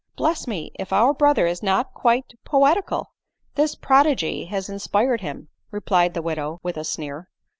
[0.15, 0.71] "Bless me!
[0.79, 3.11] if our brother is not quite poetical!
[3.53, 7.29] This prodigy has inspired him," replied the widow with a sneer.